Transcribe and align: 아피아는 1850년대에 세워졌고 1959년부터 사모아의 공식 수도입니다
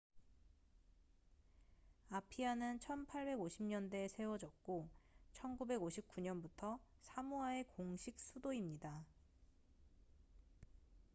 아피아는 2.09 2.79
1850년대에 2.79 4.07
세워졌고 4.07 4.89
1959년부터 5.33 6.79
사모아의 7.01 7.65
공식 7.65 8.17
수도입니다 8.19 9.05